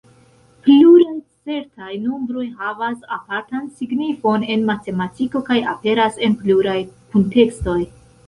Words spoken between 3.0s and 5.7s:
apartan signifon en matematiko, kaj